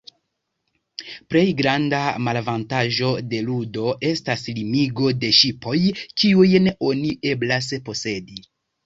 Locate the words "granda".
1.57-1.99